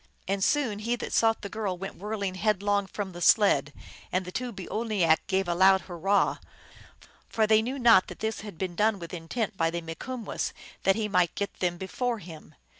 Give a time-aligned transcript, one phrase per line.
[0.27, 3.71] And soon he that sought the girl went whirl ing headlong from the sled,
[4.11, 6.39] and the two boo oinak gave a loud hurrah;
[7.29, 10.53] for they knew not that this had been done with intent by the Mikumwess,
[10.85, 12.55] that he might get them before him.